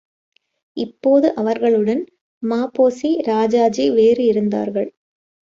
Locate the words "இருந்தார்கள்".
4.25-4.89